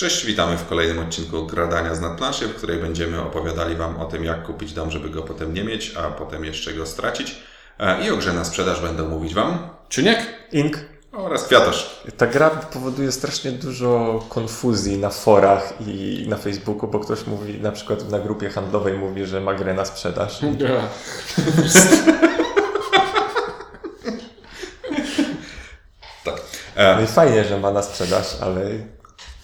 Cześć, 0.00 0.26
witamy 0.26 0.56
w 0.56 0.66
kolejnym 0.66 0.98
odcinku 0.98 1.46
Gradania 1.46 1.94
z 1.94 2.00
nadplanszy, 2.00 2.48
w 2.48 2.54
której 2.56 2.78
będziemy 2.78 3.22
opowiadali 3.22 3.76
Wam 3.76 3.96
o 4.00 4.04
tym, 4.04 4.24
jak 4.24 4.42
kupić 4.42 4.72
dom, 4.72 4.90
żeby 4.90 5.10
go 5.10 5.22
potem 5.22 5.54
nie 5.54 5.64
mieć, 5.64 5.94
a 5.96 6.02
potem 6.02 6.44
jeszcze 6.44 6.72
go 6.72 6.86
stracić. 6.86 7.36
E, 7.78 8.06
I 8.06 8.10
o 8.10 8.16
grze 8.16 8.32
na 8.32 8.44
sprzedaż 8.44 8.80
będą 8.80 9.08
mówić 9.08 9.34
Wam 9.34 9.58
Czyniek? 9.88 10.18
Ink. 10.52 10.78
oraz 11.12 11.44
Kwiatosz. 11.44 12.00
Ta 12.16 12.26
gra 12.26 12.50
powoduje 12.50 13.12
strasznie 13.12 13.52
dużo 13.52 14.24
konfuzji 14.28 14.98
na 14.98 15.10
forach 15.10 15.72
i 15.86 16.26
na 16.28 16.36
Facebooku, 16.36 16.88
bo 16.88 16.98
ktoś 16.98 17.26
mówi, 17.26 17.60
na 17.60 17.72
przykład 17.72 18.10
na 18.10 18.18
grupie 18.18 18.50
handlowej 18.50 18.94
mówi, 18.94 19.26
że 19.26 19.40
ma 19.40 19.54
grę 19.54 19.74
na 19.74 19.84
sprzedaż. 19.84 20.40
Tak. 26.24 26.40
E, 26.76 26.96
No 26.96 27.02
i 27.02 27.06
fajnie, 27.06 27.44
że 27.44 27.60
ma 27.60 27.70
na 27.70 27.82
sprzedaż, 27.82 28.36
ale 28.40 28.60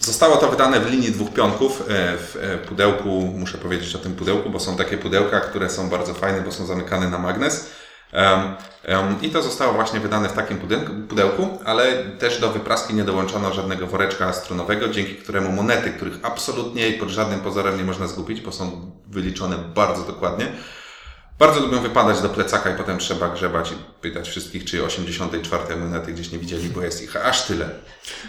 Zostało 0.07 0.37
to 0.37 0.47
wydane 0.47 0.79
w 0.79 0.91
linii 0.91 1.11
dwóch 1.11 1.33
pionków. 1.33 1.81
e, 1.81 2.17
W 2.17 2.35
e, 2.35 2.57
pudełku, 2.57 3.09
muszę 3.35 3.57
powiedzieć 3.57 3.95
o 3.95 3.99
tym 3.99 4.15
pudełku, 4.15 4.49
bo 4.49 4.59
są 4.59 4.77
takie 4.77 4.97
pudełka, 4.97 5.39
które 5.39 5.69
są 5.69 5.89
bardzo 5.89 6.13
fajne, 6.13 6.41
bo 6.41 6.51
są 6.51 6.65
zamykane 6.65 7.09
na 7.09 7.17
magnes. 7.17 7.69
I 9.21 9.29
to 9.29 9.41
zostało 9.41 9.73
właśnie 9.73 9.99
wydane 9.99 10.29
w 10.29 10.33
takim 10.33 10.57
pudełku, 11.09 11.47
ale 11.65 12.03
też 12.03 12.39
do 12.39 12.49
wypraski 12.49 12.93
nie 12.93 13.03
dołączono 13.03 13.53
żadnego 13.53 13.87
woreczka 13.87 14.33
stronowego, 14.33 14.87
dzięki 14.87 15.15
któremu 15.15 15.51
monety, 15.51 15.89
których 15.89 16.13
absolutnie 16.23 16.91
pod 16.91 17.09
żadnym 17.09 17.39
pozorem 17.39 17.77
nie 17.77 17.83
można 17.83 18.07
zgubić, 18.07 18.41
bo 18.41 18.51
są 18.51 18.91
wyliczone 19.07 19.57
bardzo 19.57 20.03
dokładnie, 20.03 20.51
bardzo 21.39 21.59
lubią 21.59 21.81
wypadać 21.81 22.21
do 22.21 22.29
plecaka 22.29 22.69
i 22.69 22.77
potem 22.77 22.97
trzeba 22.97 23.29
grzebać 23.29 23.71
i 23.71 23.75
pytać 24.01 24.29
wszystkich, 24.29 24.65
czy 24.65 24.83
84 24.83 25.75
monety 25.75 26.13
gdzieś 26.13 26.31
nie 26.31 26.39
widzieli, 26.39 26.69
bo 26.69 26.81
jest 26.81 27.03
ich 27.03 27.15
aż 27.15 27.45
tyle. 27.45 27.69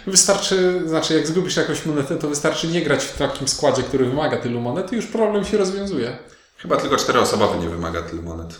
Wystarczy, 0.07 0.81
znaczy 0.85 1.13
jak 1.13 1.27
zgubisz 1.27 1.55
jakąś 1.55 1.85
monetę, 1.85 2.15
to 2.15 2.27
wystarczy 2.27 2.67
nie 2.67 2.81
grać 2.81 3.03
w 3.03 3.17
takim 3.17 3.47
składzie, 3.47 3.83
który 3.83 4.05
wymaga 4.05 4.37
tylu 4.37 4.61
monet 4.61 4.91
i 4.93 4.95
już 4.95 5.05
problem 5.05 5.45
się 5.45 5.57
rozwiązuje. 5.57 6.17
Chyba 6.57 6.77
tylko 6.77 6.97
czteroosobowy 6.97 7.59
nie 7.59 7.69
wymaga 7.69 8.01
tylu 8.01 8.21
monet. 8.21 8.59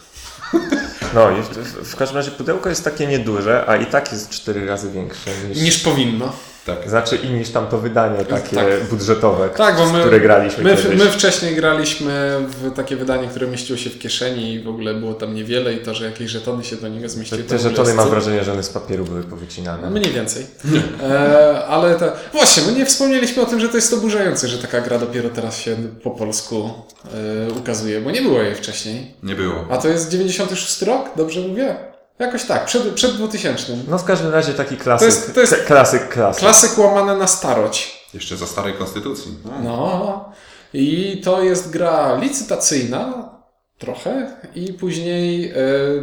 no 1.15 1.31
i 1.31 1.41
w, 1.41 1.47
w, 1.89 1.95
każdym 1.95 2.17
razie 2.17 2.31
pudełko 2.31 2.69
jest 2.69 2.83
takie 2.83 3.07
nieduże, 3.07 3.65
a 3.67 3.75
i 3.75 3.85
tak 3.85 4.11
jest 4.11 4.29
cztery 4.29 4.65
razy 4.65 4.91
większe 4.91 5.31
niż, 5.49 5.61
Niż 5.61 5.79
powinno. 5.79 6.33
Tak. 6.75 6.89
znaczy 6.89 7.15
i 7.15 7.29
niż 7.29 7.49
tamto 7.49 7.77
wydanie 7.77 8.25
takie 8.25 8.55
Tak. 8.55 8.83
budżetowe, 8.89 9.49
Tak, 9.49 9.75
bo 9.77 9.85
w 9.85 9.93
my, 9.93 9.99
które 9.99 10.19
graliśmy 10.19 10.63
my, 10.63 10.75
kiedyś. 10.75 10.99
my 10.99 11.05
wcześniej 11.11 11.55
graliśmy 11.55 12.35
w 12.47 12.71
takie 12.75 12.95
wydanie, 12.95 13.27
które 13.27 13.47
mieściło 13.47 13.79
się 13.79 13.89
w 13.89 13.99
kieszeni 13.99 14.53
i 14.53 14.59
w 14.63 14.67
ogóle 14.67 14.93
było 14.93 15.13
tam 15.13 15.35
niewiele 15.35 15.73
i 15.73 15.79
to, 15.79 15.93
że 15.93 16.05
jakieś 16.05 16.31
żetony 16.31 16.63
się 16.63 16.75
do 16.75 16.87
niego 16.87 17.01
Te, 17.03 17.09
zmieściły. 17.09 17.43
to 17.43 17.49
te 17.49 17.55
ogóle 17.55 17.69
żetony 17.69 17.93
mam 17.93 18.09
wrażenie, 18.09 18.43
że 18.43 18.53
one 18.53 18.63
z 18.63 18.69
papieru 18.69 19.03
były 19.05 19.23
powycinane. 19.23 19.89
Mniej 19.89 20.11
więcej. 20.13 20.45
E, 21.03 21.65
ale 21.65 21.95
to, 21.95 22.05
właśnie, 22.33 22.63
my 22.63 22.71
nie 22.79 22.85
wspomnieliśmy 22.85 23.41
o 23.43 23.45
tym, 23.45 23.59
że 23.59 23.69
to 23.69 23.75
jest 23.75 23.93
oburzające, 23.93 24.47
że 24.47 24.57
taka 24.57 24.81
gra 24.81 24.99
dopiero 24.99 25.29
teraz 25.29 25.57
się 25.57 25.75
po 26.03 26.11
polsku 26.11 26.69
e, 27.49 27.51
ukazuje, 27.53 28.01
bo 28.01 28.11
nie 28.11 28.21
było 28.21 28.41
jej 28.41 28.55
wcześniej. 28.55 29.11
Nie 29.23 29.35
było. 29.35 29.65
A 29.69 29.77
to 29.77 29.87
jest 29.87 30.09
96 30.11 30.81
rok? 30.81 31.09
Dobrze 31.15 31.39
mówię? 31.41 31.75
Jakoś 32.19 32.43
tak, 32.45 32.65
przed, 32.65 32.93
przed 32.93 33.15
2000. 33.15 33.73
No 33.87 33.97
w 33.97 34.03
każdym 34.03 34.31
razie 34.31 34.53
taki 34.53 34.77
klasyk, 34.77 34.99
To 35.09 35.15
jest- 35.15 35.33
to 35.33 35.41
jest- 35.41 35.55
klasyk, 35.65 36.09
klasyk. 36.09 36.39
Klasyk 36.39 36.77
łamane 36.77 37.15
na 37.15 37.27
starość. 37.27 38.05
Jeszcze 38.13 38.37
za 38.37 38.45
starej 38.47 38.73
konstytucji. 38.73 39.31
No. 39.45 39.51
No. 39.63 40.29
I 40.73 41.21
to 41.25 41.41
jest 41.43 41.69
gra 41.69 42.15
licytacyjna 42.15 43.28
trochę 43.79 44.31
i 44.55 44.73
później 44.73 45.51
e, 45.51 45.55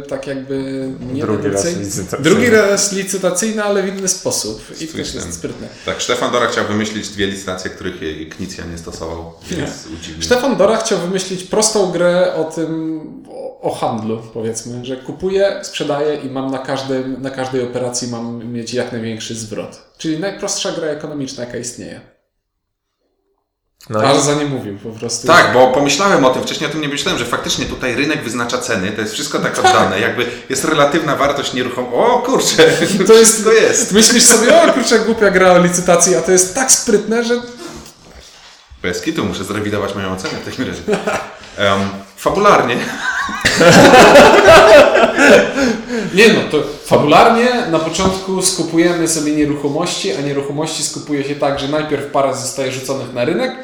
tak 0.07 0.27
jakby 0.27 0.87
nie 1.13 1.21
Drugi 1.21 1.47
raz 1.47 1.63
decyzyjna. 1.63 1.85
licytacyjny. 1.85 2.23
Drugi 2.29 2.49
raz 2.49 2.91
licytacyjna, 2.91 3.63
ale 3.63 3.83
w 3.83 3.87
inny 3.97 4.07
sposób. 4.07 4.61
I 4.81 4.87
to 4.87 4.97
też 4.97 5.15
jest 5.15 5.33
sprytne. 5.33 5.67
Tak, 5.85 6.01
Stefan 6.03 6.31
Dora 6.31 6.47
chciał 6.47 6.65
wymyślić 6.67 7.09
dwie 7.09 7.27
licytacje, 7.27 7.71
których 7.71 8.01
jej 8.01 8.29
Knicja 8.29 8.63
nie 8.71 8.77
stosował, 8.77 9.33
więc 9.51 9.71
udziwnił. 9.99 10.23
Stefan 10.23 10.55
Dora 10.57 10.77
chciał 10.77 10.99
wymyślić 10.99 11.43
prostą 11.43 11.91
grę 11.91 12.33
o 12.35 12.43
tym, 12.43 13.01
o, 13.29 13.61
o 13.61 13.75
handlu, 13.75 14.21
powiedzmy, 14.33 14.85
że 14.85 14.97
kupuję, 14.97 15.59
sprzedaję 15.63 16.15
i 16.15 16.29
mam 16.29 16.51
na, 16.51 16.57
każdym, 16.59 17.21
na 17.21 17.29
każdej 17.29 17.61
operacji 17.63 18.07
mam 18.07 18.53
mieć 18.53 18.73
jak 18.73 18.91
największy 18.91 19.35
zwrot. 19.35 19.81
Czyli 19.97 20.19
najprostsza 20.19 20.71
gra 20.71 20.87
ekonomiczna, 20.87 21.43
jaka 21.45 21.57
istnieje. 21.57 22.01
No 23.89 23.99
Ale 23.99 24.19
i 24.19 24.21
za 24.21 24.33
nie 24.33 24.45
mówił 24.45 24.77
po 24.77 24.89
prostu. 24.89 25.27
Tak, 25.27 25.53
bo 25.53 25.67
pomyślałem 25.67 26.25
o 26.25 26.29
tym, 26.29 26.43
wcześniej 26.43 26.69
o 26.69 26.71
tym 26.71 26.81
nie 26.81 26.87
myślałem, 26.87 27.19
że 27.19 27.25
faktycznie 27.25 27.65
tutaj 27.65 27.95
rynek 27.95 28.23
wyznacza 28.23 28.57
ceny, 28.57 28.91
to 28.91 29.01
jest 29.01 29.13
wszystko 29.13 29.39
tak 29.39 29.59
oddane, 29.65 29.99
jakby 29.99 30.25
jest 30.49 30.65
relatywna 30.65 31.15
wartość 31.15 31.53
nieruchomości. 31.53 31.97
O 31.97 32.19
kurczę, 32.19 32.63
To 33.07 33.13
jest, 33.19 33.43
to 33.43 33.51
jest. 33.51 33.91
Myślisz 33.91 34.23
sobie, 34.23 34.61
o 34.61 34.73
kurczę, 34.73 34.99
głupia 34.99 35.31
gra 35.31 35.51
o 35.51 35.59
licytacji, 35.59 36.15
a 36.15 36.21
to 36.21 36.31
jest 36.31 36.55
tak 36.55 36.71
sprytne, 36.71 37.23
że 37.23 37.41
Bez 38.81 39.01
kitu 39.01 39.25
muszę 39.25 39.43
zrewidować 39.43 39.95
moją 39.95 40.13
ocenę 40.13 40.33
w 40.41 40.45
takim 40.45 40.65
razie. 40.67 40.81
Em, 41.57 41.79
fabularnie, 42.17 42.77
Nie 46.13 46.33
no, 46.33 46.39
to 46.51 46.63
fabularnie 46.85 47.49
na 47.71 47.79
początku 47.79 48.41
skupujemy 48.41 49.07
sobie 49.07 49.31
nieruchomości, 49.31 50.11
a 50.13 50.21
nieruchomości 50.21 50.83
skupuje 50.83 51.23
się 51.23 51.35
tak, 51.35 51.59
że 51.59 51.67
najpierw 51.67 52.05
parę 52.05 52.35
zostaje 52.35 52.71
rzuconych 52.71 53.13
na 53.13 53.25
rynek 53.25 53.55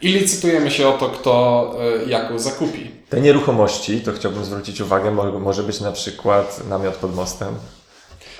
i 0.00 0.08
licytujemy 0.08 0.70
się 0.70 0.88
o 0.88 0.92
to, 0.92 1.08
kto 1.08 1.74
y, 2.06 2.10
jaką 2.10 2.38
zakupi. 2.38 2.90
te 3.10 3.20
nieruchomości, 3.20 4.00
to 4.00 4.12
chciałbym 4.12 4.44
zwrócić 4.44 4.80
uwagę, 4.80 5.10
mo- 5.10 5.38
może 5.40 5.62
być 5.62 5.80
na 5.80 5.92
przykład 5.92 6.68
namiot 6.68 6.94
pod 6.94 7.14
mostem. 7.14 7.54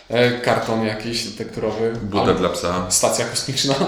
E, 0.09 0.41
karton 0.41 0.85
jakiś 0.87 1.27
tekturowy, 1.37 1.93
buda 2.03 2.35
dla 2.35 2.49
psa. 2.49 2.87
stacja 2.89 3.25
kosmiczna. 3.25 3.75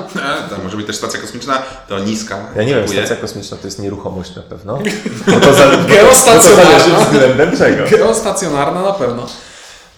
E, 0.47 0.49
to 0.57 0.63
może 0.65 0.77
być 0.77 0.87
też 0.87 0.97
stacja 0.97 1.21
kosmiczna, 1.21 1.63
to 1.89 1.99
niska. 1.99 2.39
Ja 2.57 2.63
nie 2.63 2.75
wiem, 2.75 2.89
stacja 2.89 3.17
kosmiczna 3.17 3.57
to 3.57 3.67
jest 3.67 3.79
nieruchomość 3.83 4.37
na 4.37 4.43
pewno. 4.43 4.79
Bo 5.27 5.41
to, 5.41 5.55
za, 5.55 5.65
to, 5.71 5.77
to 5.77 5.89
Geostacjonarna. 5.89 6.79
zależy 6.79 7.05
względem 7.05 7.57
czego. 7.59 7.91
Geostacjonarna 7.91 8.83
na 8.83 8.93
pewno. 8.93 9.27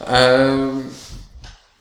Em, 0.07 0.85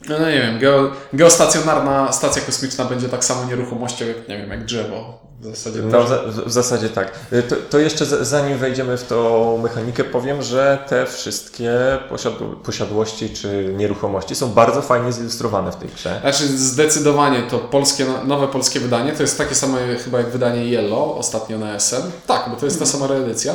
no 0.10 0.20
nie 0.20 0.42
wiem, 0.42 0.60
geo, 0.60 0.92
geostacjonarna 1.14 2.12
stacja 2.12 2.42
kosmiczna 2.42 2.86
będzie 2.86 3.10
tak 3.10 3.26
samo 3.26 3.46
nieruchomością 3.46 4.06
jak, 4.08 4.28
nie 4.28 4.38
wiem, 4.38 4.50
jak 4.50 4.66
drzewo. 4.66 5.29
W 5.42 5.46
zasadzie 5.46 5.82
No, 5.82 6.04
w, 6.46 6.52
zasadzie 6.52 6.90
tak. 6.90 7.12
To, 7.50 7.56
to 7.70 7.80
jeszcze 7.80 8.06
zanim 8.06 8.58
wejdziemy 8.58 8.98
w 8.98 9.04
tą 9.08 9.58
mechanikę, 9.58 10.04
powiem, 10.04 10.42
że 10.42 10.78
te 10.88 11.06
wszystkie 11.06 11.72
posiad- 12.10 12.56
posiadłości 12.64 13.30
czy 13.30 13.74
nieruchomości 13.78 14.36
są 14.36 14.50
bardzo 14.50 14.82
fajnie 14.82 15.12
zilustrowane 15.12 15.72
w 15.72 15.76
tej 15.76 15.90
grze. 15.90 16.20
Znaczy 16.22 16.48
zdecydowanie 16.48 17.42
to 17.42 17.60
polskie, 17.60 18.06
nowe 18.26 18.48
polskie 18.48 18.80
wydanie 18.80 19.12
to 19.12 19.24
jest 19.24 19.38
takie 19.38 19.56
same 19.56 19.78
chyba 20.04 20.18
jak 20.18 20.30
wydanie 20.30 20.66
Yellow 20.66 21.18
ostatnio 21.18 21.58
na 21.58 21.80
SN. 21.80 22.02
Tak, 22.28 22.50
bo 22.50 22.56
to 22.56 22.66
jest 22.66 22.80
ta 22.80 22.86
sama 22.86 23.08
reedycja. 23.08 23.54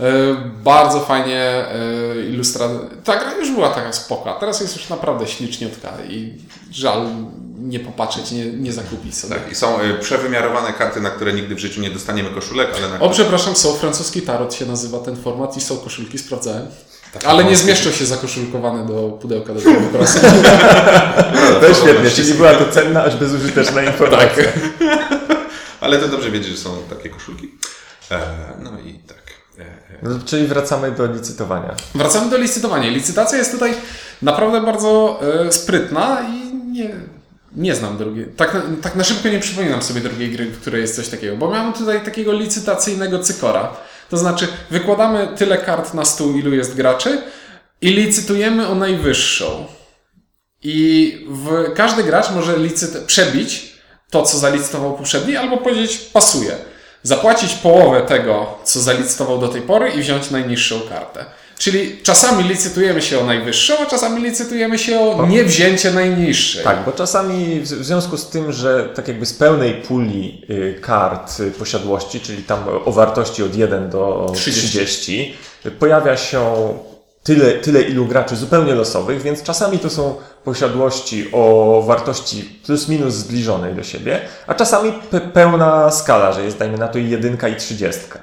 E, 0.00 0.02
Bardzo 0.64 1.00
fajnie 1.00 1.40
e, 1.40 1.66
ilustracja. 2.30 2.78
Ta 3.04 3.16
gra 3.16 3.34
już 3.34 3.50
była 3.50 3.68
taka 3.68 3.92
spoko, 3.92 4.36
a 4.36 4.40
teraz 4.40 4.60
jest 4.60 4.76
już 4.76 4.88
naprawdę 4.88 5.26
śliczniutka 5.26 5.90
i 6.08 6.38
żal 6.72 7.06
nie 7.62 7.80
popatrzeć, 7.80 8.30
nie, 8.30 8.46
nie 8.46 8.72
zakupić 8.72 9.18
sobie. 9.18 9.34
Tak, 9.34 9.52
i 9.52 9.54
są 9.54 9.80
y, 9.80 9.94
przewymiarowane 10.00 10.72
karty, 10.72 11.00
na 11.00 11.10
które 11.10 11.32
nigdy 11.32 11.54
w 11.54 11.58
życiu 11.58 11.80
nie 11.80 11.90
dostaniemy 11.90 12.30
koszulek, 12.30 12.68
ale 12.76 12.88
na 12.88 13.00
O, 13.00 13.10
przepraszam, 13.10 13.56
są 13.56 13.72
francuski 13.72 14.22
tarot 14.22 14.54
się 14.54 14.66
nazywa 14.66 14.98
ten 14.98 15.16
format 15.16 15.56
i 15.56 15.60
są 15.60 15.76
koszulki, 15.76 16.18
sprawdzałem. 16.18 16.66
Takie 17.12 17.28
Ale 17.28 17.44
nie 17.44 17.56
zmieszczą 17.56 17.90
się 17.90 18.06
zakoszulkowane 18.06 18.86
do 18.86 19.18
pudełka 19.20 19.54
do 19.54 19.60
tego 19.60 19.78
obrazu. 19.78 20.18
To 21.60 21.68
jest 21.68 21.80
świetnie, 21.80 22.10
czyli 22.10 22.34
była 22.34 22.54
to 22.54 22.72
cenna, 22.72 23.04
aż 23.04 23.16
bezużyteczna 23.16 23.82
informacja. 23.82 24.44
Ale 25.80 25.98
to 25.98 26.08
dobrze 26.08 26.30
wiedzieć, 26.30 26.48
że 26.48 26.56
są 26.56 26.76
takie 26.90 27.08
koszulki. 27.08 27.50
E, 28.10 28.18
no 28.62 28.70
i 28.80 28.94
tak. 28.94 29.22
E, 29.58 29.62
e. 29.62 29.98
No, 30.02 30.10
czyli 30.24 30.46
wracamy 30.46 30.90
do 30.90 31.06
licytowania. 31.06 31.74
Wracamy 31.94 32.30
do 32.30 32.36
licytowania. 32.36 32.90
Licytacja 32.90 33.38
jest 33.38 33.52
tutaj 33.52 33.74
naprawdę 34.22 34.60
bardzo 34.60 35.20
sprytna 35.50 36.26
i 36.28 36.54
nie, 36.54 36.90
nie 37.56 37.74
znam 37.74 37.98
drugiej. 37.98 38.26
Tak, 38.36 38.62
tak 38.82 38.96
na 38.96 39.04
szybko 39.04 39.28
nie 39.28 39.40
przypominam 39.40 39.82
sobie 39.82 40.00
drugiej 40.00 40.30
gry, 40.30 40.44
w 40.44 40.60
której 40.60 40.80
jest 40.80 40.96
coś 40.96 41.08
takiego, 41.08 41.36
bo 41.36 41.50
mamy 41.50 41.72
tutaj 41.72 42.04
takiego 42.04 42.32
licytacyjnego 42.32 43.18
cykora. 43.18 43.76
To 44.10 44.16
znaczy, 44.16 44.48
wykładamy 44.70 45.28
tyle 45.36 45.58
kart 45.58 45.94
na 45.94 46.04
stół, 46.04 46.38
ilu 46.38 46.54
jest 46.54 46.74
graczy 46.74 47.22
i 47.80 47.88
licytujemy 47.88 48.68
o 48.68 48.74
najwyższą. 48.74 49.66
I 50.62 51.18
w, 51.28 51.74
każdy 51.74 52.02
gracz 52.02 52.30
może 52.30 52.58
licyt, 52.58 52.98
przebić 52.98 53.72
to, 54.10 54.22
co 54.22 54.38
zalicytował 54.38 54.96
poprzedni, 54.96 55.36
albo 55.36 55.56
powiedzieć 55.56 55.98
pasuje. 55.98 56.56
Zapłacić 57.02 57.54
połowę 57.54 58.02
tego, 58.02 58.58
co 58.64 58.80
zalicytował 58.80 59.38
do 59.38 59.48
tej 59.48 59.62
pory 59.62 59.88
i 59.88 60.00
wziąć 60.00 60.30
najniższą 60.30 60.80
kartę. 60.80 61.24
Czyli 61.62 62.00
czasami 62.02 62.44
licytujemy 62.44 63.02
się 63.02 63.20
o 63.20 63.24
najwyższą, 63.24 63.74
a 63.78 63.86
czasami 63.86 64.22
licytujemy 64.22 64.78
się 64.78 65.00
o 65.00 65.26
niewzięcie 65.26 65.90
najniższej. 65.90 66.64
Tak, 66.64 66.84
bo 66.84 66.92
czasami 66.92 67.60
w 67.60 67.66
związku 67.66 68.16
z 68.16 68.28
tym, 68.28 68.52
że 68.52 68.88
tak 68.94 69.08
jakby 69.08 69.26
z 69.26 69.32
pełnej 69.32 69.74
puli 69.74 70.46
y, 70.50 70.80
kart 70.80 71.40
y, 71.40 71.50
posiadłości, 71.50 72.20
czyli 72.20 72.42
tam 72.42 72.58
o 72.84 72.92
wartości 72.92 73.42
od 73.42 73.56
1 73.56 73.90
do 73.90 74.32
30. 74.34 74.68
30, 74.68 75.34
y, 75.66 75.70
pojawia 75.70 76.16
się 76.16 76.74
tyle, 77.22 77.52
tyle 77.52 77.82
ilu 77.82 78.06
graczy 78.06 78.36
zupełnie 78.36 78.74
losowych, 78.74 79.22
więc 79.22 79.42
czasami 79.42 79.78
to 79.78 79.90
są 79.90 80.16
posiadłości 80.44 81.28
o 81.32 81.82
wartości 81.86 82.60
plus 82.66 82.88
minus 82.88 83.14
zbliżonej 83.14 83.74
do 83.74 83.82
siebie, 83.82 84.20
a 84.46 84.54
czasami 84.54 84.92
pe 84.92 85.20
pełna 85.20 85.90
skala, 85.90 86.32
że 86.32 86.44
jest 86.44 86.58
dajmy 86.58 86.78
na 86.78 86.88
to 86.88 86.98
jedynka 86.98 87.48
i 87.48 87.56
trzydziestka. 87.56 88.18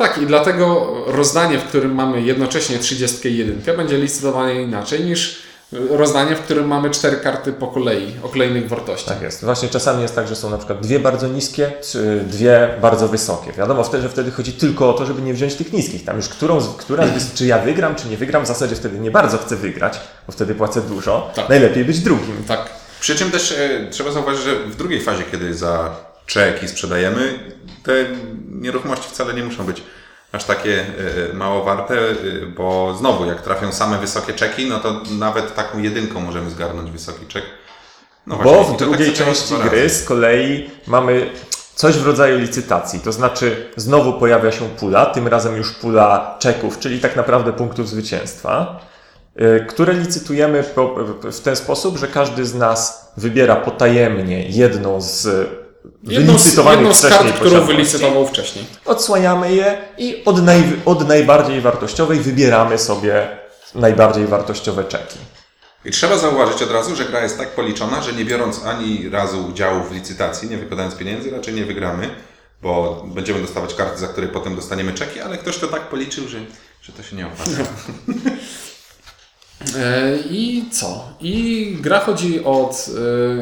Tak, 0.00 0.18
i 0.18 0.26
dlatego 0.26 0.94
rozdanie, 1.06 1.58
w 1.58 1.64
którym 1.64 1.94
mamy 1.94 2.22
jednocześnie 2.22 2.78
30 2.78 3.28
i 3.28 3.36
1 3.38 3.76
będzie 3.76 3.98
licytowane 3.98 4.62
inaczej 4.62 5.04
niż 5.04 5.42
rozdanie, 5.72 6.36
w 6.36 6.40
którym 6.40 6.68
mamy 6.68 6.90
cztery 6.90 7.16
karty 7.16 7.52
po 7.52 7.66
kolei 7.66 8.14
o 8.22 8.28
kolejnych 8.28 8.68
wartościach. 8.68 9.14
Tak 9.14 9.22
jest. 9.22 9.44
Właśnie 9.44 9.68
czasami 9.68 10.02
jest 10.02 10.14
tak, 10.14 10.28
że 10.28 10.36
są 10.36 10.50
na 10.50 10.58
przykład 10.58 10.80
dwie 10.80 10.98
bardzo 10.98 11.28
niskie, 11.28 11.72
dwie 12.26 12.68
bardzo 12.82 13.08
wysokie. 13.08 13.52
Wiadomo 13.52 13.84
wtedy, 13.84 14.02
że 14.02 14.08
wtedy 14.08 14.30
chodzi 14.30 14.52
tylko 14.52 14.90
o 14.90 14.92
to, 14.92 15.06
żeby 15.06 15.22
nie 15.22 15.34
wziąć 15.34 15.54
tych 15.54 15.72
niskich. 15.72 16.04
Tam 16.04 16.16
już 16.16 16.28
którą, 16.28 16.60
która, 16.60 17.04
czy 17.34 17.46
ja 17.46 17.58
wygram, 17.58 17.94
czy 17.94 18.08
nie 18.08 18.16
wygram, 18.16 18.44
w 18.44 18.48
zasadzie 18.48 18.76
wtedy 18.76 18.98
nie 18.98 19.10
bardzo 19.10 19.38
chcę 19.38 19.56
wygrać, 19.56 20.00
bo 20.26 20.32
wtedy 20.32 20.54
płacę 20.54 20.80
dużo. 20.80 21.32
Tak. 21.34 21.48
Najlepiej 21.48 21.84
być 21.84 22.00
drugim. 22.00 22.44
Tak. 22.48 22.70
Przy 23.00 23.16
czym 23.16 23.30
też 23.30 23.52
e, 23.52 23.86
trzeba 23.90 24.10
zauważyć, 24.10 24.44
że 24.44 24.56
w 24.56 24.76
drugiej 24.76 25.02
fazie, 25.02 25.22
kiedy 25.30 25.54
za 25.54 25.90
czeki 26.26 26.68
sprzedajemy, 26.68 27.38
te 27.82 27.92
nieruchomości 28.60 29.08
wcale 29.08 29.34
nie 29.34 29.42
muszą 29.44 29.64
być 29.64 29.82
aż 30.32 30.44
takie 30.44 30.84
e, 31.30 31.34
mało 31.34 31.64
warte, 31.64 31.94
e, 31.94 32.14
bo 32.56 32.94
znowu 32.98 33.26
jak 33.26 33.42
trafią 33.42 33.72
same 33.72 33.98
wysokie 33.98 34.32
czeki, 34.32 34.68
no 34.68 34.80
to 34.80 35.00
nawet 35.18 35.54
taką 35.54 35.78
jedynką 35.78 36.20
możemy 36.20 36.50
zgarnąć 36.50 36.90
wysoki 36.90 37.26
czek. 37.26 37.44
No 38.26 38.36
Bo 38.36 38.42
właśnie, 38.42 38.64
w 38.64 38.78
tak 38.78 38.88
drugiej 38.88 39.10
zaczęło 39.10 39.34
części 39.34 39.54
gry 39.54 39.88
z 39.88 40.04
kolei 40.04 40.70
mamy 40.86 41.30
coś 41.74 41.96
w 41.96 42.06
rodzaju 42.06 42.38
licytacji. 42.38 43.00
To 43.00 43.12
znaczy 43.12 43.70
znowu 43.76 44.12
pojawia 44.12 44.52
się 44.52 44.68
pula, 44.68 45.06
tym 45.06 45.28
razem 45.28 45.56
już 45.56 45.72
pula 45.72 46.36
czeków, 46.38 46.78
czyli 46.78 47.00
tak 47.00 47.16
naprawdę 47.16 47.52
punktów 47.52 47.88
zwycięstwa, 47.88 48.80
y, 49.40 49.66
które 49.68 49.92
licytujemy 49.92 50.64
w 51.32 51.40
ten 51.40 51.56
sposób, 51.56 51.98
że 51.98 52.08
każdy 52.08 52.46
z 52.46 52.54
nas 52.54 53.12
wybiera 53.16 53.56
potajemnie 53.56 54.48
jedną 54.48 55.00
z 55.00 55.48
Jedną 56.02 56.38
z, 56.38 56.56
jedną 56.56 56.94
z 56.94 56.98
wcześniej 56.98 57.32
kart, 57.32 57.40
którą 57.40 57.60
wylicytował 57.60 58.28
wcześniej. 58.28 58.64
Odsłaniamy 58.84 59.54
je 59.54 59.78
i 59.98 60.22
od, 60.24 60.44
naj, 60.44 60.62
od 60.84 61.08
najbardziej 61.08 61.60
wartościowej 61.60 62.18
wybieramy 62.18 62.78
sobie 62.78 63.28
najbardziej 63.74 64.26
wartościowe 64.26 64.84
czeki. 64.84 65.18
I 65.84 65.90
trzeba 65.90 66.18
zauważyć 66.18 66.62
od 66.62 66.70
razu, 66.70 66.96
że 66.96 67.04
gra 67.04 67.22
jest 67.22 67.38
tak 67.38 67.48
policzona, 67.48 68.02
że 68.02 68.12
nie 68.12 68.24
biorąc 68.24 68.64
ani 68.64 69.08
razu 69.08 69.46
udziału 69.46 69.84
w 69.84 69.92
licytacji, 69.92 70.50
nie 70.50 70.56
wykładając 70.56 70.94
pieniędzy, 70.94 71.30
raczej 71.30 71.54
nie 71.54 71.64
wygramy, 71.64 72.10
bo 72.62 73.04
będziemy 73.06 73.40
dostawać 73.40 73.74
karty, 73.74 73.98
za 73.98 74.06
które 74.08 74.28
potem 74.28 74.56
dostaniemy 74.56 74.92
czeki, 74.92 75.20
ale 75.20 75.38
ktoś 75.38 75.58
to 75.58 75.66
tak 75.66 75.82
policzył, 75.82 76.28
że, 76.28 76.38
że 76.82 76.92
to 76.92 77.02
się 77.02 77.16
nie 77.16 77.26
opłaca. 77.26 77.50
E, 79.76 80.18
I 80.30 80.64
co? 80.72 81.08
I 81.20 81.76
gra 81.80 82.00
chodzi 82.00 82.44
od. 82.44 82.86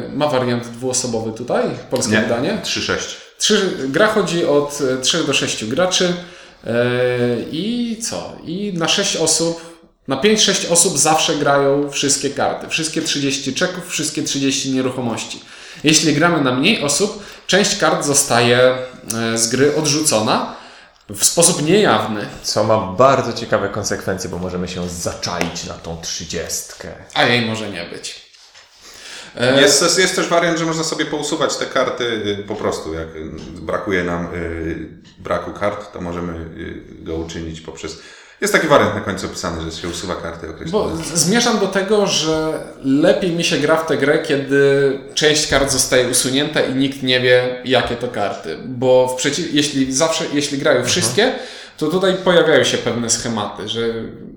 e, 0.07 0.17
Ma 0.17 0.27
wariant 0.27 0.67
dwuosobowy 0.67 1.31
tutaj, 1.37 1.63
polskie 1.89 2.13
Nie, 2.13 2.21
wydanie. 2.21 2.61
3-6. 2.63 2.93
Trzy, 3.37 3.77
gra 3.87 4.07
chodzi 4.07 4.45
od 4.45 4.79
3 5.01 5.23
do 5.23 5.33
6 5.33 5.65
graczy. 5.65 6.13
E, 6.67 6.73
I 7.51 7.97
co? 8.01 8.33
I 8.45 8.73
na 8.75 8.87
6 8.87 9.15
osób, 9.15 9.61
na 10.07 10.15
5-6 10.15 10.71
osób 10.71 10.97
zawsze 10.97 11.35
grają 11.35 11.89
wszystkie 11.91 12.29
karty. 12.29 12.67
Wszystkie 12.69 13.01
30 13.01 13.53
czeków, 13.53 13.89
wszystkie 13.89 14.23
30 14.23 14.71
nieruchomości. 14.71 15.41
Jeśli 15.83 16.13
gramy 16.13 16.41
na 16.41 16.51
mniej 16.55 16.83
osób, 16.83 17.23
część 17.47 17.77
kart 17.77 18.05
zostaje 18.05 18.59
e, 19.33 19.37
z 19.37 19.47
gry 19.47 19.75
odrzucona 19.75 20.55
w 21.15 21.25
sposób 21.25 21.61
niejawny. 21.61 22.25
Co 22.43 22.63
ma 22.63 22.77
bardzo 22.77 23.33
ciekawe 23.33 23.69
konsekwencje, 23.69 24.29
bo 24.29 24.37
możemy 24.37 24.67
się 24.67 24.89
zaczaić 24.89 25.63
na 25.65 25.73
tą 25.73 26.01
trzydziestkę. 26.01 26.89
A 27.13 27.23
jej 27.23 27.45
może 27.45 27.69
nie 27.69 27.85
być. 27.85 28.29
E, 29.35 29.61
Jest, 29.61 29.99
jest, 29.99 30.15
też 30.15 30.27
wariant, 30.27 30.59
że 30.59 30.65
można 30.65 30.83
sobie 30.83 31.05
pousuwać 31.05 31.57
te 31.57 31.65
karty 31.65 32.03
y, 32.03 32.43
po 32.47 32.55
prostu. 32.55 32.93
Jak 32.93 33.15
y, 33.15 33.29
brakuje 33.61 34.03
nam 34.03 34.33
y, 34.35 34.87
braku 35.17 35.51
kart, 35.51 35.93
to 35.93 36.01
możemy 36.01 36.49
go 37.03 37.15
uczynić 37.15 37.61
poprzez. 37.61 37.99
Jest 38.41 38.53
taki 38.53 38.67
wariant 38.67 38.95
na 38.95 39.01
końcu 39.01 39.25
opisany, 39.25 39.71
że 39.71 39.77
się 39.77 39.87
usuwa 39.87 40.15
karty 40.15 40.49
określone. 40.49 40.95
Bo 40.95 41.03
zmierzam 41.13 41.59
do 41.59 41.67
tego, 41.67 42.07
że 42.07 42.59
lepiej 42.83 43.31
mi 43.31 43.43
się 43.43 43.57
gra 43.57 43.75
w 43.75 43.87
tę 43.87 43.97
grę, 43.97 44.19
kiedy 44.19 44.99
część 45.13 45.47
kart 45.47 45.71
zostaje 45.71 46.07
usunięta 46.07 46.61
i 46.61 46.75
nikt 46.75 47.03
nie 47.03 47.19
wie, 47.19 47.61
jakie 47.65 47.95
to 47.95 48.07
karty. 48.07 48.57
Bo 48.65 49.07
w 49.07 49.15
przeciw... 49.15 49.53
jeśli 49.53 49.93
zawsze, 49.93 50.25
jeśli 50.33 50.57
grają 50.57 50.85
wszystkie, 50.85 51.31
to 51.77 51.87
tutaj 51.87 52.13
pojawiają 52.13 52.63
się 52.63 52.77
pewne 52.77 53.09
schematy, 53.09 53.67
że 53.67 53.81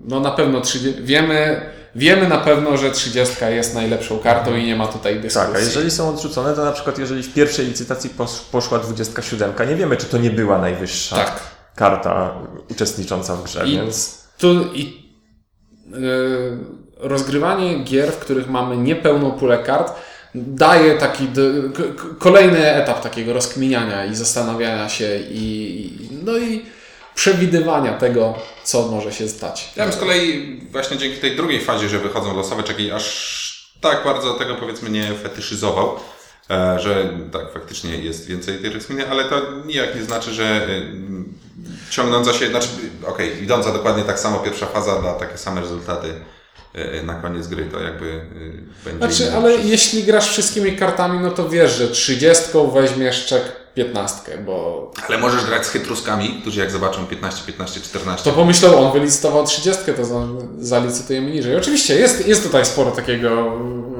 no 0.04 0.20
na 0.20 0.30
pewno 0.30 0.60
30... 0.60 1.02
wiemy, 1.02 1.60
wiemy 1.94 2.28
na 2.28 2.38
pewno, 2.38 2.76
że 2.76 2.90
30 2.90 3.36
jest 3.48 3.74
najlepszą 3.74 4.18
kartą 4.18 4.56
i 4.56 4.66
nie 4.66 4.76
ma 4.76 4.86
tutaj 4.86 5.20
dyskusji. 5.20 5.52
Tak, 5.52 5.62
a 5.62 5.64
jeżeli 5.64 5.90
są 5.90 6.08
odrzucone, 6.08 6.54
to 6.54 6.64
na 6.64 6.72
przykład 6.72 6.98
jeżeli 6.98 7.22
w 7.22 7.34
pierwszej 7.34 7.66
licytacji 7.66 8.10
posz, 8.10 8.40
poszła 8.52 8.78
27, 8.78 9.52
nie 9.68 9.76
wiemy, 9.76 9.96
czy 9.96 10.06
to 10.06 10.18
nie 10.18 10.30
była 10.30 10.58
najwyższa 10.58 11.16
Tak. 11.16 11.51
Karta 11.74 12.34
uczestnicząca 12.70 13.36
w 13.36 13.44
grze, 13.44 13.66
I- 13.66 13.72
więc 13.76 14.22
Tu 14.38 14.72
i 14.74 15.02
yy, 15.90 16.58
rozgrywanie 16.96 17.78
gier, 17.84 18.12
w 18.12 18.18
których 18.18 18.48
mamy 18.50 18.76
niepełną 18.76 19.30
pulę 19.30 19.58
kart, 19.58 19.92
daje 20.34 20.94
taki 20.98 21.28
d- 21.28 21.42
k- 21.76 21.82
k- 22.02 22.08
kolejny 22.18 22.72
etap 22.74 23.02
takiego 23.02 23.32
rozkminiania 23.32 24.04
i 24.04 24.14
zastanawiania 24.14 24.88
się 24.88 25.18
i, 25.30 25.42
i 26.02 26.08
no 26.24 26.38
i 26.38 26.62
przewidywania 27.14 27.92
tego, 27.98 28.34
co 28.64 28.88
może 28.88 29.12
się 29.12 29.28
stać. 29.28 29.72
Ja 29.76 29.84
bym 29.84 29.92
z 29.92 29.96
kolei 29.96 30.60
właśnie 30.70 30.96
dzięki 30.96 31.20
tej 31.20 31.36
drugiej 31.36 31.60
fazie, 31.60 31.88
że 31.88 31.98
wychodzą 31.98 32.36
losowe 32.36 32.62
czeki, 32.62 32.90
aż 32.90 33.52
tak 33.80 34.04
bardzo 34.04 34.34
tego 34.34 34.54
powiedzmy 34.54 34.90
nie 34.90 35.14
fetyszyzował, 35.14 35.96
e, 36.50 36.78
że 36.80 37.10
tak 37.32 37.52
faktycznie 37.52 37.96
jest 37.96 38.26
więcej 38.26 38.58
tej 38.58 38.70
rozkminy, 38.72 39.10
ale 39.10 39.24
to 39.24 39.42
nijak 39.66 39.94
nie 39.96 40.02
znaczy, 40.02 40.32
że 40.32 40.44
e, 40.44 40.68
ciągnąca 41.92 42.32
się, 42.32 42.48
znaczy 42.48 42.68
okej, 43.06 43.42
idąca 43.42 43.72
dokładnie 43.72 44.02
tak 44.04 44.20
samo 44.20 44.38
pierwsza 44.38 44.66
faza 44.66 45.02
da 45.02 45.12
takie 45.12 45.38
same 45.38 45.60
rezultaty 45.60 46.14
e, 46.74 47.02
na 47.02 47.14
koniec 47.14 47.46
gry, 47.46 47.64
to 47.64 47.80
jakby 47.80 48.06
e, 48.06 48.90
będzie... 48.90 49.16
Znaczy, 49.16 49.36
ale 49.36 49.54
przez- 49.54 49.66
jeśli 49.70 50.04
grasz 50.04 50.28
wszystkimi 50.28 50.76
kartami, 50.76 51.18
no 51.20 51.30
to 51.30 51.48
wiesz, 51.48 51.72
że 51.72 51.88
30 51.88 52.44
weźmiesz 52.74 53.26
czek 53.26 53.42
15, 53.74 54.38
bo 54.46 54.90
Ale 55.08 55.18
możesz 55.18 55.44
grać 55.44 55.66
z 55.66 55.70
chytruskami, 55.70 56.38
którzy 56.40 56.60
jak 56.60 56.70
zobaczą 56.70 57.06
15, 57.06 57.42
15, 57.46 57.80
14, 57.80 58.30
To 58.30 58.36
pomyślał, 58.36 58.84
on 58.84 58.92
wylicytował 58.92 59.46
30, 59.46 59.82
to 59.96 60.04
za, 60.04 60.20
zalicytujemy 60.58 61.30
niżej. 61.30 61.56
Oczywiście, 61.56 61.94
jest, 61.94 62.28
jest 62.28 62.42
tutaj 62.42 62.66
sporo 62.66 62.90
takiego 62.90 63.28
e, 63.30 63.91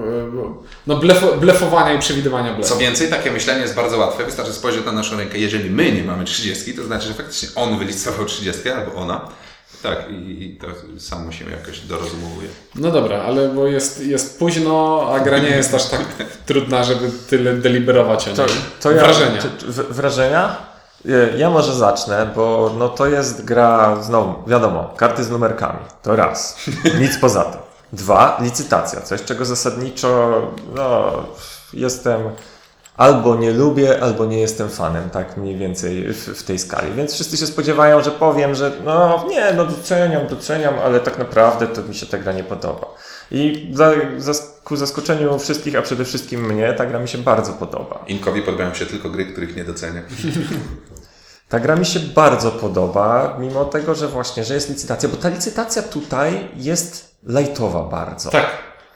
no, 0.87 0.96
blefo, 0.96 1.37
blefowania 1.37 1.93
i 1.94 1.99
przewidywania 1.99 2.55
blefu. 2.55 2.69
Co 2.75 2.76
więcej, 2.81 3.11
takie 3.11 3.31
myślenie 3.31 3.61
jest 3.61 3.75
bardzo 3.75 3.99
łatwe. 3.99 4.25
Wystarczy 4.25 4.52
spojrzeć 4.52 4.87
na 4.87 4.93
naszą 4.93 5.17
rękę. 5.17 5.38
Jeżeli 5.38 5.70
my 5.70 5.93
nie 5.93 6.02
mamy 6.05 6.25
30, 6.25 6.74
to 6.74 6.84
znaczy, 6.84 7.08
że 7.08 7.15
faktycznie 7.15 7.48
on 7.55 7.79
wylicytował 7.79 8.24
30 8.27 8.70
albo 8.70 8.94
ona. 8.94 9.29
Tak, 9.82 9.98
i, 10.10 10.43
i 10.44 10.56
to 10.56 10.67
samo 11.01 11.32
się 11.32 11.44
jakoś 11.51 11.81
dorozumowuje. 11.81 12.48
No 12.74 12.91
dobra, 12.91 13.22
ale 13.22 13.48
bo 13.48 13.67
jest, 13.67 14.01
jest 14.06 14.39
późno, 14.39 15.06
a 15.15 15.20
gra 15.20 15.39
nie 15.39 15.48
jest 15.51 15.74
aż 15.74 15.84
tak 15.86 16.01
trudna, 16.46 16.84
żeby 16.84 17.10
tyle 17.31 17.55
deliberować 17.56 18.24
o 18.24 18.31
niej. 18.31 18.36
to, 18.36 18.46
to 18.81 18.91
ja, 18.93 19.03
Wrażenia. 19.03 19.43
Czy, 19.43 19.48
czy, 19.58 19.67
w- 19.67 19.93
wrażenia? 19.93 20.56
Ja 21.36 21.51
może 21.51 21.74
zacznę, 21.74 22.31
bo 22.36 22.74
no 22.79 22.89
to 22.89 23.06
jest 23.06 23.44
gra, 23.44 24.03
znowu, 24.03 24.48
wiadomo, 24.51 24.94
karty 24.96 25.24
z 25.24 25.31
numerkami. 25.31 25.79
To 26.03 26.17
raz. 26.17 26.56
Nic 27.01 27.19
poza 27.19 27.44
tym. 27.44 27.60
Dwa, 27.93 28.39
licytacja. 28.41 29.01
Coś, 29.01 29.22
czego 29.22 29.44
zasadniczo 29.44 30.43
no, 30.75 31.13
jestem 31.72 32.20
albo 32.96 33.37
nie 33.37 33.51
lubię, 33.51 34.03
albo 34.03 34.25
nie 34.25 34.41
jestem 34.41 34.69
fanem, 34.69 35.11
tak 35.11 35.37
mniej 35.37 35.56
więcej 35.56 36.13
w, 36.13 36.27
w 36.29 36.43
tej 36.43 36.58
skali. 36.58 36.93
Więc 36.93 37.15
wszyscy 37.15 37.37
się 37.37 37.46
spodziewają, 37.46 38.03
że 38.03 38.11
powiem, 38.11 38.55
że 38.55 38.72
no 38.84 39.25
nie, 39.29 39.53
no 39.53 39.65
doceniam, 39.65 40.27
doceniam, 40.27 40.75
ale 40.84 41.01
tak 41.01 41.19
naprawdę 41.19 41.67
to 41.67 41.82
mi 41.82 41.94
się 41.94 42.06
ta 42.06 42.19
gra 42.19 42.32
nie 42.32 42.44
podoba. 42.44 42.87
I 43.31 43.70
za, 43.75 43.93
za, 44.19 44.32
ku 44.65 44.77
zaskoczeniu 44.77 45.39
wszystkich, 45.39 45.77
a 45.77 45.82
przede 45.82 46.05
wszystkim 46.05 46.46
mnie, 46.46 46.72
ta 46.72 46.87
gra 46.87 46.99
mi 46.99 47.08
się 47.08 47.19
bardzo 47.19 47.53
podoba. 47.53 48.05
Inkowi 48.06 48.43
podobają 48.43 48.75
się 48.75 48.87
tylko 48.87 49.11
gry, 49.11 49.27
których 49.27 49.56
nie 49.56 49.65
docenia. 49.65 50.03
Ta 51.49 51.61
gra 51.61 51.77
mi 51.77 51.87
się 51.87 52.01
bardzo 52.01 52.51
podoba, 52.51 53.37
mimo 53.41 53.65
tego, 53.65 53.94
że 53.94 54.08
właśnie, 54.08 54.44
że 54.44 54.55
jest 54.55 54.69
licytacja, 54.69 55.08
bo 55.08 55.17
ta 55.17 55.29
licytacja 55.29 55.82
tutaj 55.82 56.49
jest 56.56 57.11
lajtowa 57.26 57.82
bardzo. 57.82 58.31
Tak, 58.31 58.46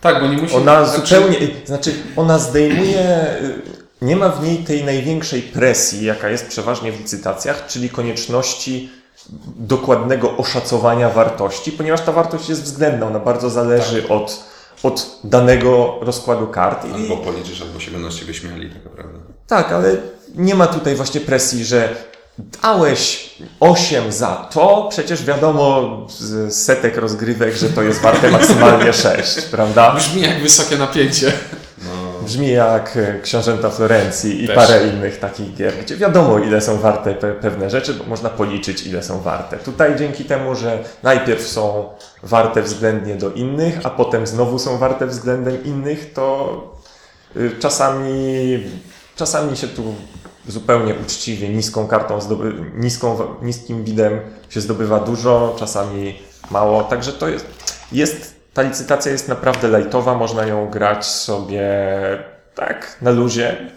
tak, 0.01 0.21
bo 0.21 0.29
nie 0.29 0.37
musi... 0.37 0.57
Ona 0.57 0.85
znaczy- 0.85 1.15
zupełnie, 1.15 1.39
znaczy 1.65 1.95
ona 2.17 2.39
zdejmuje, 2.39 3.27
nie 4.03 4.17
ma 4.17 4.29
w 4.29 4.45
niej 4.45 4.59
tej 4.59 4.85
największej 4.85 5.43
presji, 5.43 6.05
jaka 6.05 6.29
jest 6.29 6.49
przeważnie 6.49 6.93
w 6.93 6.99
licytacjach, 6.99 7.67
czyli 7.67 7.91
konieczności 7.91 8.91
dokładnego 9.57 10.37
oszacowania 10.37 11.11
wartości, 11.11 11.73
ponieważ 11.73 12.01
ta 12.01 12.13
wartość 12.13 12.49
jest 12.49 12.63
względna, 12.63 13.07
ona 13.07 13.19
bardzo 13.19 13.51
zależy 13.51 14.09
od, 14.09 14.45
od 14.83 15.21
danego 15.25 15.99
rozkładu 16.01 16.47
kart. 16.47 16.85
I, 16.85 16.95
Albo 16.95 17.17
policzysz, 17.17 17.63
albo 17.63 17.81
się 17.81 17.91
będą 17.91 18.11
z 18.11 18.21
ciebie 18.21 18.35
śmiali, 18.35 18.71
tak 18.71 18.85
naprawdę. 18.85 19.19
tak, 19.47 19.73
ale 19.73 19.97
nie 20.35 20.55
ma 20.55 20.67
tutaj 20.67 20.95
właśnie 20.95 21.21
presji, 21.21 21.65
że 21.65 21.97
dałeś 22.39 23.31
8 23.61 24.13
za 24.13 24.49
to, 24.53 24.87
przecież 24.91 25.25
wiadomo 25.25 26.07
z 26.09 26.55
setek 26.55 26.97
rozgrywek, 26.97 27.57
że 27.57 27.69
to 27.69 27.83
jest 27.83 28.01
warte 28.01 28.31
maksymalnie 28.31 28.93
6, 28.93 29.41
prawda? 29.51 29.95
Brzmi 29.95 30.23
jak 30.23 30.43
wysokie 30.43 30.79
napięcie. 30.79 31.33
Brzmi 32.27 32.51
jak 32.51 32.97
e, 32.97 33.21
Książęta 33.21 33.71
Florencji 33.71 34.45
i 34.45 34.47
Też. 34.47 34.57
parę 34.57 34.89
innych 34.89 35.19
takich 35.19 35.55
gier, 35.55 35.75
gdzie 35.83 35.97
wiadomo 35.97 36.39
ile 36.39 36.61
są 36.61 36.79
warte 36.79 37.15
pe 37.15 37.33
pewne 37.33 37.71
rzeczy, 37.71 37.95
bo 37.95 38.05
można 38.05 38.29
policzyć 38.29 38.87
ile 38.87 39.03
są 39.03 39.21
warte. 39.21 39.57
Tutaj 39.57 39.97
dzięki 39.97 40.25
temu, 40.25 40.55
że 40.55 40.79
najpierw 41.03 41.49
są 41.49 41.89
warte 42.23 42.63
względnie 42.63 43.15
do 43.15 43.31
innych, 43.31 43.79
a 43.85 43.91
potem 43.91 44.27
znowu 44.27 44.59
są 44.59 44.79
warte 44.79 45.07
względem 45.07 45.65
innych, 45.65 46.13
to 46.13 46.57
y, 47.37 47.51
czasami, 47.61 48.65
czasami 49.17 49.57
się 49.57 49.69
tu 49.69 49.95
zupełnie 50.49 50.95
uczciwie 50.95 51.49
niską 51.49 51.87
kartą, 51.87 52.21
zdoby, 52.21 52.55
niską, 52.75 53.19
niskim 53.43 53.85
bidem 53.85 54.21
się 54.49 54.61
zdobywa 54.61 55.01
dużo, 55.01 55.57
czasami 55.59 56.19
mało, 56.51 56.85
także 56.85 57.13
to 57.13 57.29
jest, 57.29 57.47
jest 57.93 58.37
ta 58.55 58.63
licytacja 58.63 59.13
jest 59.13 59.29
naprawdę 59.29 59.69
lajtowa, 59.69 60.15
można 60.15 60.47
ją 60.47 60.71
grać 60.71 61.07
sobie 61.07 61.69
tak 62.55 62.97
na 63.03 63.11
luzie. 63.11 63.71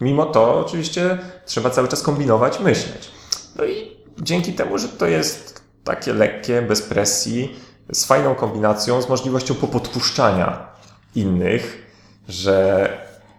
Mimo 0.00 0.26
to 0.26 0.60
oczywiście 0.60 1.18
trzeba 1.46 1.70
cały 1.70 1.88
czas 1.88 2.02
kombinować, 2.02 2.60
myśleć. 2.60 3.10
No 3.56 3.64
i 3.64 3.96
dzięki 4.18 4.52
temu, 4.52 4.78
że 4.78 4.88
to 4.88 5.06
jest 5.06 5.62
takie 5.84 6.12
lekkie, 6.12 6.62
bez 6.62 6.82
presji, 6.82 7.56
z 7.92 8.04
fajną 8.04 8.34
kombinacją, 8.34 9.02
z 9.02 9.08
możliwością 9.08 9.54
popodpuszczania 9.54 10.68
innych, 11.14 11.92
że 12.28 12.88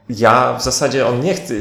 ja 0.10 0.58
w 0.60 0.64
zasadzie 0.64 1.08
on 1.08 1.22
nie 1.22 1.34
chce. 1.34 1.54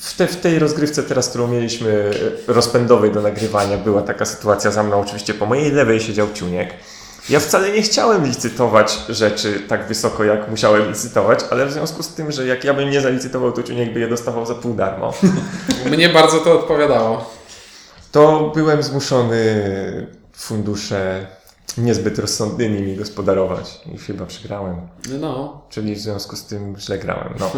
W, 0.00 0.16
te, 0.16 0.26
w 0.26 0.36
tej 0.36 0.58
rozgrywce 0.58 1.02
teraz, 1.02 1.28
którą 1.28 1.48
mieliśmy 1.48 2.10
rozpędowej 2.46 3.12
do 3.12 3.22
nagrywania, 3.22 3.78
była 3.78 4.02
taka 4.02 4.24
sytuacja 4.24 4.70
za 4.70 4.82
mną. 4.82 5.00
Oczywiście 5.00 5.34
po 5.34 5.46
mojej 5.46 5.72
lewej 5.72 6.00
siedział 6.00 6.26
ciuniek. 6.34 6.74
Ja 7.28 7.40
wcale 7.40 7.70
nie 7.70 7.82
chciałem 7.82 8.26
licytować 8.26 8.98
rzeczy 9.08 9.60
tak 9.68 9.86
wysoko, 9.88 10.24
jak 10.24 10.50
musiałem 10.50 10.88
licytować, 10.88 11.40
ale 11.50 11.66
w 11.66 11.72
związku 11.72 12.02
z 12.02 12.08
tym, 12.08 12.32
że 12.32 12.46
jak 12.46 12.64
ja 12.64 12.74
bym 12.74 12.90
nie 12.90 13.00
zalicytował, 13.00 13.52
to 13.52 13.62
ciuniek 13.62 13.92
by 13.92 14.00
je 14.00 14.08
dostawał 14.08 14.46
za 14.46 14.54
pół 14.54 14.74
darmo, 14.74 15.12
Mnie 15.90 16.08
bardzo 16.08 16.38
to 16.38 16.60
odpowiadało. 16.60 17.30
to 18.12 18.52
byłem 18.54 18.82
zmuszony 18.82 20.06
fundusze 20.32 21.26
niezbyt 21.78 22.18
rozsądnie 22.18 22.68
nimi 22.68 22.96
gospodarować 22.96 23.80
i 23.94 23.98
chyba 23.98 24.26
przegrałem. 24.26 24.76
No. 25.20 25.62
Czyli 25.70 25.94
w 25.94 25.98
związku 25.98 26.36
z 26.36 26.44
tym 26.44 26.76
źle 26.78 26.98
grałem. 26.98 27.34
No. 27.40 27.50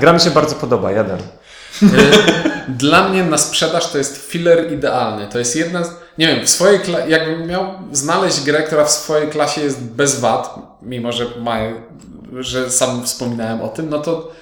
Gra 0.00 0.12
mi 0.12 0.20
się 0.20 0.30
bardzo 0.30 0.54
podoba, 0.54 0.92
jeden. 0.92 1.18
Y, 1.82 1.86
Dla 2.68 3.08
mnie 3.08 3.24
na 3.24 3.38
sprzedaż 3.38 3.92
to 3.92 3.98
jest 3.98 4.16
filler 4.16 4.72
idealny. 4.72 5.28
To 5.28 5.38
jest 5.38 5.56
jedna 5.56 5.84
z... 5.84 5.90
Nie 6.18 6.26
wiem, 6.26 6.46
w 6.46 6.50
swojej 6.50 6.80
kla... 6.80 6.98
jakbym 7.06 7.46
miał 7.46 7.66
znaleźć 7.92 8.44
grę, 8.44 8.62
która 8.62 8.84
w 8.84 8.90
swojej 8.90 9.28
klasie 9.30 9.60
jest 9.60 9.82
bez 9.82 10.20
wad, 10.20 10.54
mimo 10.82 11.12
że 11.12 11.26
ma, 11.40 11.58
że 12.38 12.70
sam 12.70 13.04
wspominałem 13.04 13.62
o 13.62 13.68
tym, 13.68 13.88
no 13.90 13.98
to 13.98 14.32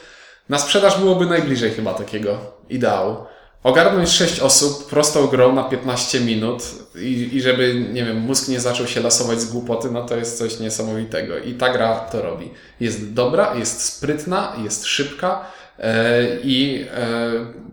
na 0.49 0.59
sprzedaż 0.59 0.99
byłoby 0.99 1.27
najbliżej 1.27 1.71
chyba 1.71 1.95
takiego 1.95 2.39
ideału. 2.69 3.17
Ogarnąć 3.63 4.09
6 4.09 4.41
osób 4.41 4.91
prostą 4.91 5.27
grą 5.27 5.53
na 5.53 5.65
15 5.65 6.21
minut 6.21 6.63
i, 6.95 7.37
i 7.37 7.43
żeby, 7.43 7.87
nie 7.93 8.05
wiem, 8.05 8.21
mózg 8.21 8.49
nie 8.49 8.61
zaczął 8.61 8.87
się 8.87 9.01
lasować 9.01 9.41
z 9.41 9.53
głupoty, 9.53 9.91
no 9.91 10.05
to 10.07 10.17
jest 10.17 10.39
coś 10.39 10.61
niesamowitego. 10.61 11.39
I 11.39 11.55
ta 11.55 11.73
gra 11.73 12.01
to 12.01 12.23
robi. 12.23 12.51
Jest 12.81 13.13
dobra, 13.13 13.55
jest 13.55 13.83
sprytna, 13.85 14.57
jest 14.65 14.87
szybka 14.87 15.45
e, 15.79 16.23
i 16.45 16.87
e, 16.91 17.31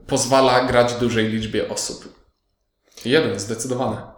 pozwala 0.08 0.65
grać 0.65 0.93
dużej 0.93 1.27
liczbie 1.27 1.69
osób. 1.69 2.19
Jeden, 3.05 3.39
zdecydowane. 3.39 4.09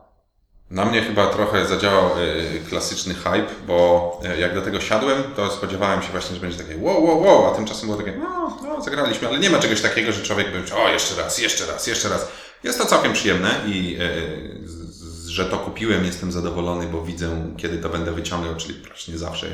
Na 0.71 0.85
mnie 0.85 1.01
chyba 1.01 1.27
trochę 1.27 1.65
zadziałał 1.65 2.09
y, 2.19 2.61
klasyczny 2.69 3.13
hype, 3.13 3.47
bo 3.67 4.19
y, 4.35 4.39
jak 4.39 4.55
do 4.55 4.61
tego 4.61 4.81
siadłem, 4.81 5.23
to 5.35 5.51
spodziewałem 5.51 6.01
się 6.01 6.09
właśnie, 6.11 6.35
że 6.35 6.41
będzie 6.41 6.57
takie 6.57 6.77
wow, 6.77 7.05
wow, 7.05 7.21
wow, 7.21 7.51
a 7.51 7.55
tymczasem 7.55 7.85
było 7.89 7.97
takie, 7.97 8.17
no, 8.17 8.57
no, 8.63 8.81
zagraliśmy, 8.81 9.27
ale 9.27 9.39
nie 9.39 9.49
ma 9.49 9.59
czegoś 9.59 9.81
takiego, 9.81 10.11
że 10.11 10.23
człowiek 10.23 10.47
myślał, 10.53 10.81
o, 10.81 10.89
jeszcze 10.89 11.21
raz, 11.21 11.37
jeszcze 11.37 11.65
raz, 11.65 11.87
jeszcze 11.87 12.09
raz. 12.09 12.27
Jest 12.63 12.79
to 12.79 12.85
całkiem 12.85 13.13
przyjemne 13.13 13.55
i 13.65 13.97
y, 14.01 15.29
że 15.29 15.45
to 15.45 15.57
kupiłem, 15.57 16.05
jestem 16.05 16.31
zadowolony, 16.31 16.87
bo 16.87 17.01
widzę, 17.01 17.53
kiedy 17.57 17.77
to 17.77 17.89
będę 17.89 18.11
wyciągał, 18.11 18.55
czyli 18.55 18.73
praktycznie 18.73 19.17
zawsze. 19.17 19.47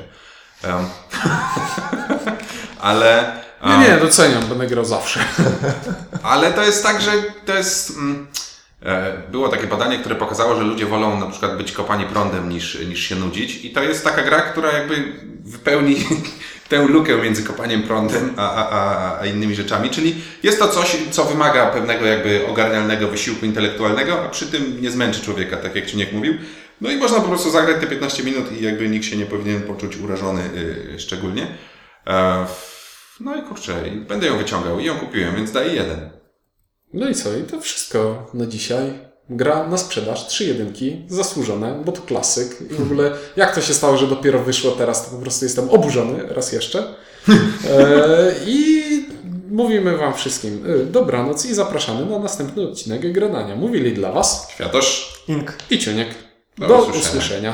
Um, 0.64 0.86
ale... 2.80 3.42
Nie, 3.64 3.72
um, 3.72 3.82
nie, 3.82 3.98
doceniam, 3.98 4.46
będę 4.46 4.68
grał 4.68 4.86
zawsze. 4.86 5.20
ale 6.24 6.54
to 6.54 6.64
jest 6.64 6.84
tak, 6.84 7.02
że 7.02 7.12
to 7.46 7.54
jest. 7.54 7.90
Mm, 7.90 8.28
było 9.32 9.50
takie 9.50 9.68
badanie, 9.68 10.00
które 10.00 10.16
pokazało, 10.16 10.56
że 10.56 10.64
ludzie 10.64 10.86
wolą 10.86 11.20
na 11.20 11.28
przykład 11.28 11.58
być 11.58 11.72
kopani 11.72 12.06
prądem 12.06 12.50
niż, 12.50 12.80
niż 12.90 13.10
się 13.10 13.16
nudzić. 13.16 13.66
I 13.66 13.70
to 13.70 13.84
jest 13.84 14.04
taka 14.04 14.22
gra, 14.22 14.42
która 14.42 14.72
jakby 14.72 15.14
wypełni 15.46 15.96
tę 16.70 16.88
lukę 16.88 17.18
między 17.18 17.44
kopaniem 17.44 17.84
prądem 17.84 18.34
a, 18.38 18.70
a, 18.70 19.20
a, 19.20 19.26
innymi 19.26 19.56
rzeczami. 19.56 19.90
Czyli 19.90 20.16
jest 20.44 20.60
to 20.60 20.68
coś, 20.68 20.98
co 21.12 21.24
wymaga 21.24 21.66
pewnego 21.66 22.06
jakby 22.06 22.48
ogarnialnego 22.48 23.08
wysiłku 23.08 23.46
intelektualnego, 23.46 24.26
a 24.26 24.30
przy 24.30 24.48
tym 24.48 24.82
nie 24.82 24.92
zmęczy 24.92 25.22
człowieka, 25.22 25.58
tak 25.58 25.76
jak 25.76 25.86
Ciuniek 25.86 26.14
mówił. 26.14 26.34
No 26.82 26.92
i 26.92 26.98
można 26.98 27.20
po 27.20 27.28
prostu 27.28 27.50
zagrać 27.50 27.82
te 27.82 27.88
15 27.88 28.24
minut 28.24 28.52
i 28.52 28.64
jakby 28.64 28.90
nikt 28.90 29.06
się 29.06 29.18
nie 29.18 29.26
powinien 29.26 29.62
poczuć 29.62 29.98
urażony 29.98 30.42
y, 30.96 31.00
szczególnie. 31.00 31.48
E, 32.08 32.46
no 33.20 33.36
i 33.36 33.42
kurczę, 33.42 33.74
będę 34.08 34.28
ją 34.28 34.38
wyciągał 34.38 34.80
i 34.80 34.86
ją 34.86 34.96
kupiłem, 34.96 35.36
więc 35.36 35.52
daję 35.52 35.74
jeden. 35.74 36.17
No 36.94 37.10
i 37.10 37.16
co? 37.16 37.38
I 37.38 37.44
to 37.44 37.62
wszystko 37.62 38.30
na 38.34 38.46
dzisiaj. 38.46 39.08
Gra 39.30 39.68
na 39.68 39.78
sprzedaż, 39.78 40.28
trzy 40.28 40.46
jedynki, 40.46 41.02
zasłużone, 41.08 41.82
bo 41.86 41.92
to 41.92 42.02
klasyk. 42.02 42.58
I 42.72 42.74
w 42.74 42.82
ogóle 42.82 43.12
jak 43.36 43.56
to 43.56 43.62
się 43.62 43.74
stało, 43.74 43.98
że 43.98 44.08
dopiero 44.08 44.40
wyszło 44.40 44.72
teraz, 44.72 45.06
to 45.06 45.12
po 45.16 45.22
prostu 45.22 45.46
jestem 45.46 45.70
oburzony 45.70 46.24
raz 46.28 46.52
jeszcze. 46.54 46.84
E, 47.70 48.34
I 48.46 48.84
mówimy 49.50 49.98
Wam 49.98 50.14
wszystkim 50.14 50.66
e, 50.82 50.86
dobranoc 50.86 51.46
i 51.46 51.54
zapraszamy 51.54 52.06
na 52.06 52.20
następny 52.20 52.64
odcinek 52.70 53.12
Granania. 53.12 53.56
Mówili 53.56 53.94
dla 53.94 54.12
Was 54.12 54.48
Światosz 54.52 55.14
Ink. 55.28 55.54
i 55.70 55.80
Ciuniek. 55.80 56.08
Do 56.58 56.68
Do 56.68 56.78
usłyszenia. 56.78 57.10
usłyszenia. 57.10 57.54